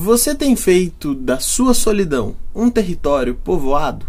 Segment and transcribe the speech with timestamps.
[0.00, 4.06] Você tem feito da sua solidão um território povoado?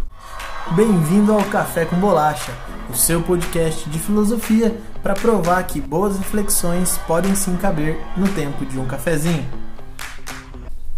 [0.76, 2.52] Bem-vindo ao Café com Bolacha,
[2.92, 8.68] o seu podcast de filosofia para provar que boas reflexões podem sim caber no tempo
[8.68, 9.44] de um cafezinho.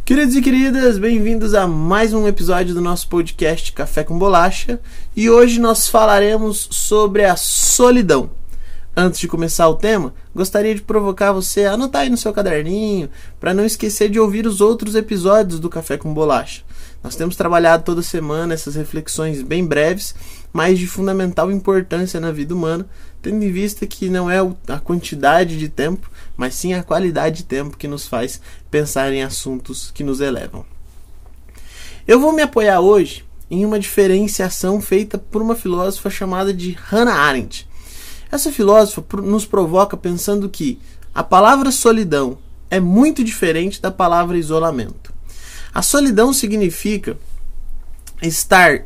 [0.03, 4.77] Queridos e queridas, bem-vindos a mais um episódio do nosso podcast Café com Bolacha
[5.15, 8.40] e hoje nós falaremos sobre a solidão.
[8.95, 13.09] Antes de começar o tema, gostaria de provocar você a anotar aí no seu caderninho
[13.39, 16.61] para não esquecer de ouvir os outros episódios do Café com Bolacha.
[17.01, 20.13] Nós temos trabalhado toda semana essas reflexões bem breves,
[20.51, 22.85] mas de fundamental importância na vida humana,
[23.21, 27.43] tendo em vista que não é a quantidade de tempo, mas sim a qualidade de
[27.45, 30.65] tempo que nos faz pensar em assuntos que nos elevam.
[32.05, 37.15] Eu vou me apoiar hoje em uma diferenciação feita por uma filósofa chamada de Hannah
[37.15, 37.70] Arendt
[38.31, 40.79] essa filósofa nos provoca pensando que
[41.13, 42.37] a palavra solidão
[42.69, 45.13] é muito diferente da palavra isolamento.
[45.73, 47.17] A solidão significa
[48.21, 48.85] estar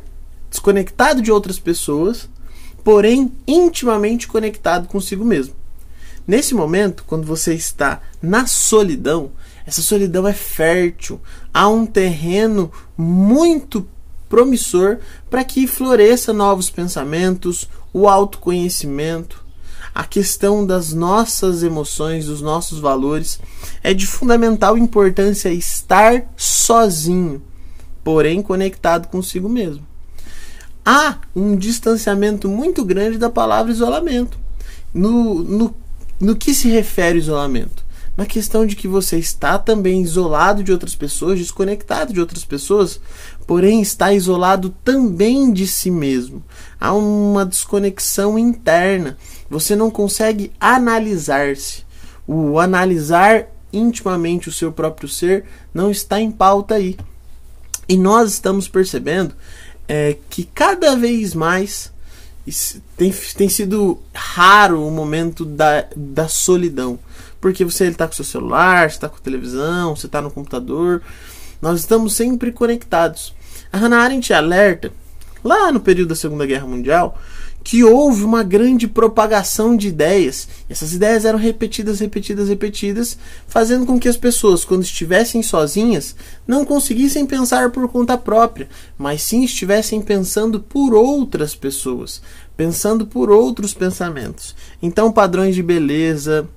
[0.50, 2.28] desconectado de outras pessoas,
[2.82, 5.54] porém intimamente conectado consigo mesmo.
[6.26, 9.30] Nesse momento, quando você está na solidão,
[9.64, 11.20] essa solidão é fértil,
[11.54, 13.86] há um terreno muito
[14.28, 14.98] promissor
[15.30, 19.44] para que floresça novos pensamentos, o autoconhecimento,
[19.94, 23.40] a questão das nossas emoções, dos nossos valores.
[23.82, 27.42] É de fundamental importância estar sozinho,
[28.04, 29.86] porém conectado consigo mesmo.
[30.84, 34.38] Há um distanciamento muito grande da palavra isolamento.
[34.92, 35.74] No, no,
[36.20, 37.85] no que se refere isolamento?
[38.16, 42.98] Na questão de que você está também isolado de outras pessoas, desconectado de outras pessoas,
[43.46, 46.42] porém está isolado também de si mesmo.
[46.80, 49.18] Há uma desconexão interna.
[49.50, 51.84] Você não consegue analisar-se.
[52.26, 55.44] O analisar intimamente o seu próprio ser
[55.74, 56.96] não está em pauta aí.
[57.88, 59.34] E nós estamos percebendo
[59.86, 61.92] é, que cada vez mais
[62.96, 66.98] tem, tem sido raro o momento da, da solidão
[67.40, 71.00] porque você está com seu celular, está com televisão, você está no computador.
[71.62, 73.32] Nós estamos sempre conectados.
[73.72, 74.92] A Hannah Arendt alerta,
[75.44, 77.16] lá no período da Segunda Guerra Mundial,
[77.62, 80.46] que houve uma grande propagação de ideias.
[80.68, 83.18] Essas ideias eram repetidas, repetidas, repetidas,
[83.48, 86.14] fazendo com que as pessoas, quando estivessem sozinhas,
[86.46, 92.22] não conseguissem pensar por conta própria, mas sim estivessem pensando por outras pessoas,
[92.56, 94.56] pensando por outros pensamentos.
[94.82, 96.48] Então, padrões de beleza,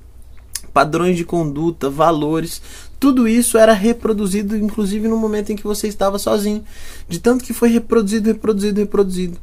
[0.73, 2.61] padrões de conduta, valores,
[2.99, 6.63] tudo isso era reproduzido, inclusive no momento em que você estava sozinho.
[7.07, 9.37] De tanto que foi reproduzido, reproduzido, reproduzido.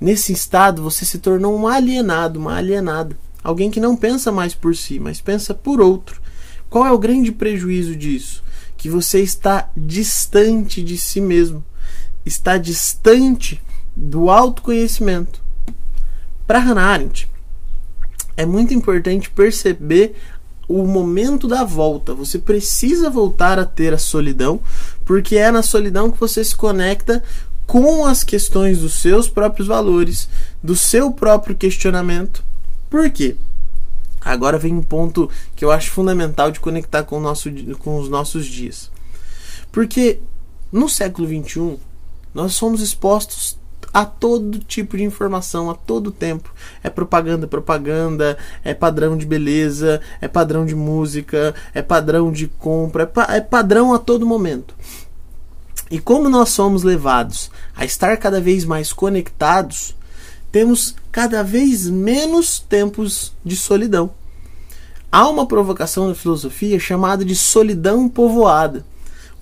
[0.00, 3.16] Nesse estado, você se tornou um alienado, uma alienada.
[3.42, 6.20] Alguém que não pensa mais por si, mas pensa por outro.
[6.70, 8.42] Qual é o grande prejuízo disso?
[8.76, 11.64] Que você está distante de si mesmo.
[12.24, 13.62] Está distante
[13.94, 15.43] do autoconhecimento.
[16.46, 17.28] Para Hannah Arendt,
[18.36, 20.14] é muito importante perceber
[20.68, 22.14] o momento da volta.
[22.14, 24.60] Você precisa voltar a ter a solidão,
[25.04, 27.22] porque é na solidão que você se conecta
[27.66, 30.28] com as questões dos seus próprios valores,
[30.62, 32.44] do seu próprio questionamento.
[32.90, 33.36] Por quê?
[34.20, 38.46] Agora vem um ponto que eu acho fundamental de conectar com, nosso, com os nossos
[38.46, 38.90] dias.
[39.70, 40.20] Porque
[40.72, 41.78] no século XXI,
[42.32, 43.58] nós somos expostos
[43.94, 46.52] a todo tipo de informação, a todo tempo.
[46.82, 53.04] É propaganda, propaganda, é padrão de beleza, é padrão de música, é padrão de compra,
[53.04, 54.74] é, pa é padrão a todo momento.
[55.88, 59.94] E como nós somos levados a estar cada vez mais conectados,
[60.50, 64.10] temos cada vez menos tempos de solidão.
[65.12, 68.84] Há uma provocação na filosofia chamada de solidão povoada.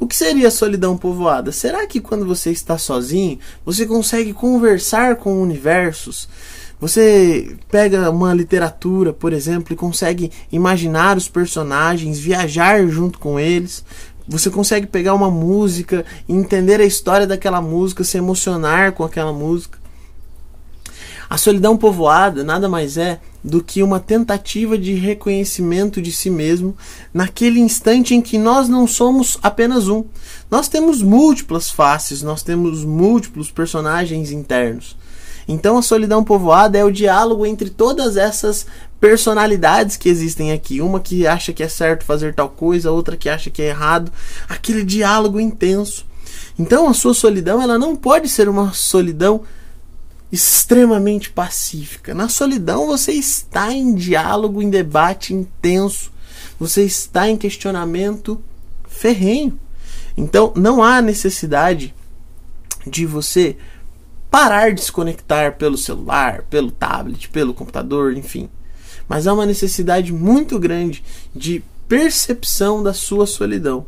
[0.03, 1.53] O que seria solidão povoada?
[1.53, 6.29] Será que quando você está sozinho, você consegue conversar com universos?
[6.81, 13.85] Você pega uma literatura, por exemplo, e consegue imaginar os personagens, viajar junto com eles.
[14.27, 19.79] Você consegue pegar uma música, entender a história daquela música, se emocionar com aquela música.
[21.33, 26.77] A solidão povoada nada mais é do que uma tentativa de reconhecimento de si mesmo
[27.13, 30.05] naquele instante em que nós não somos apenas um.
[30.51, 34.95] Nós temos múltiplas faces, nós temos múltiplos personagens internos.
[35.49, 38.67] Então a solidão povoada é o diálogo entre todas essas
[39.01, 40.83] personalidades que existem aqui.
[40.83, 44.13] Uma que acha que é certo fazer tal coisa, outra que acha que é errado.
[44.51, 46.05] Aquele diálogo intenso.
[46.59, 49.41] Então a sua solidão ela não pode ser uma solidão
[50.33, 52.15] extremamente pacífica.
[52.15, 56.11] Na solidão você está em diálogo, em debate intenso,
[56.59, 58.43] você está em questionamento
[58.89, 59.61] ferrenho.
[60.17, 61.95] Então, não há necessidade
[62.87, 63.57] de você
[64.31, 68.49] parar de se conectar pelo celular, pelo tablet, pelo computador, enfim.
[69.07, 73.85] Mas há uma necessidade muito grande de percepção da sua solidão.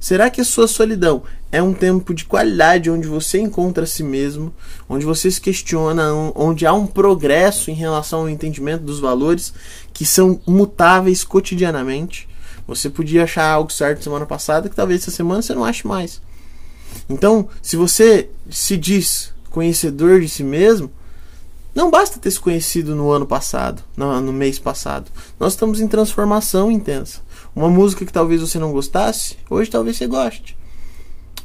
[0.00, 4.02] Será que a sua solidão é um tempo de qualidade onde você encontra a si
[4.02, 4.54] mesmo,
[4.88, 9.52] onde você se questiona, onde há um progresso em relação ao entendimento dos valores
[9.92, 12.28] que são mutáveis cotidianamente?
[12.66, 16.20] Você podia achar algo certo semana passada que talvez essa semana você não ache mais.
[17.08, 20.90] Então, se você se diz conhecedor de si mesmo,
[21.74, 25.10] não basta ter se conhecido no ano passado, no, mês passado.
[25.38, 27.20] Nós estamos em transformação intensa.
[27.54, 30.56] Uma música que talvez você não gostasse, hoje talvez você goste.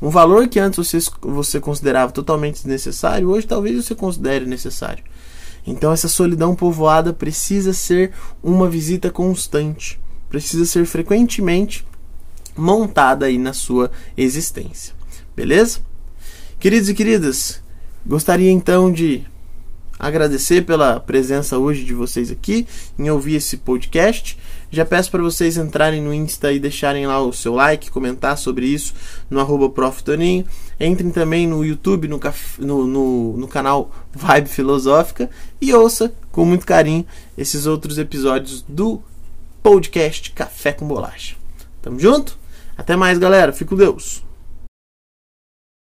[0.01, 5.03] Um valor que antes você, você considerava totalmente desnecessário, hoje talvez você considere necessário.
[5.65, 8.11] Então essa solidão povoada precisa ser
[8.43, 11.85] uma visita constante, precisa ser frequentemente
[12.55, 14.93] montada aí na sua existência.
[15.35, 15.79] Beleza?
[16.59, 17.61] Queridos e queridas,
[18.05, 19.25] gostaria então de
[20.03, 22.67] agradecer pela presença hoje de vocês aqui
[22.99, 24.37] em ouvir esse podcast.
[24.69, 28.65] Já peço para vocês entrarem no Insta e deixarem lá o seu like, comentar sobre
[28.65, 28.93] isso
[29.29, 29.71] no arroba
[30.03, 30.45] Toninho.
[30.77, 32.19] Entrem também no YouTube, no,
[32.59, 35.29] no, no, no canal Vibe Filosófica
[35.61, 37.05] e ouça com muito carinho
[37.37, 39.01] esses outros episódios do
[39.61, 41.35] podcast Café com Bolacha.
[41.81, 42.37] Tamo junto?
[42.77, 43.53] Até mais, galera.
[43.53, 44.32] Fico com Deus.